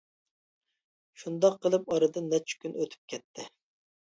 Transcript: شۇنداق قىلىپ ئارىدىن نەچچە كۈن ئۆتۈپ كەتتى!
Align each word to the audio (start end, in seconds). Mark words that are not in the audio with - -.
شۇنداق 1.23 1.59
قىلىپ 1.67 1.91
ئارىدىن 1.97 2.33
نەچچە 2.33 2.59
كۈن 2.65 2.77
ئۆتۈپ 2.81 3.15
كەتتى! 3.15 3.47